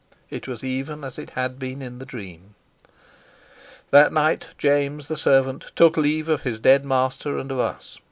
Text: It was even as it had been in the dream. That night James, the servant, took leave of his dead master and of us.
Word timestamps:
It 0.31 0.47
was 0.47 0.63
even 0.63 1.03
as 1.03 1.19
it 1.19 1.29
had 1.37 1.59
been 1.59 1.79
in 1.83 1.99
the 1.99 2.07
dream. 2.07 2.55
That 3.91 4.11
night 4.11 4.49
James, 4.57 5.07
the 5.07 5.15
servant, 5.15 5.71
took 5.75 5.95
leave 5.95 6.27
of 6.27 6.41
his 6.41 6.59
dead 6.59 6.83
master 6.83 7.37
and 7.37 7.51
of 7.51 7.59
us. 7.59 7.99